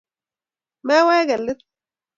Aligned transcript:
Mewege 0.85 1.35
let 1.45 1.59